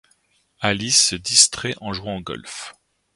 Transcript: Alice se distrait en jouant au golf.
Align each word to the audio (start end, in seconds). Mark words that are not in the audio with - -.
Alice 0.61 0.99
se 1.09 1.15
distrait 1.15 1.75
en 1.79 1.93
jouant 1.93 2.17
au 2.17 2.21
golf. 2.21 2.73